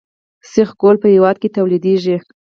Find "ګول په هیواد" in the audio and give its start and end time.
0.81-1.35